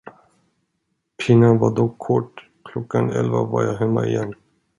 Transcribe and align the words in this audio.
Pinan 1.17 1.57
var 1.59 1.71
dock 1.75 1.97
kort, 1.99 2.47
klockan 2.71 3.09
elva 3.09 3.43
var 3.43 3.63
jag 3.63 3.77
hemma 3.77 4.05
igen. 4.05 4.33